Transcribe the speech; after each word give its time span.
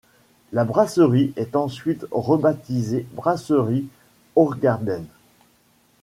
La 0.51 0.63
brasserie 0.63 1.31
est 1.35 1.55
ensuite 1.55 2.07
rebaptisée 2.09 3.05
brasserie 3.13 3.85
Hoegaarden. 4.35 5.05